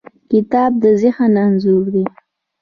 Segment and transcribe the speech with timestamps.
[0.31, 2.05] کتاب د ذهن انځور دی.